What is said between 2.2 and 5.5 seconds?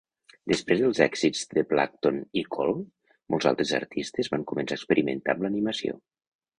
i Cohl, molts altres artistes van començar a experimentar amb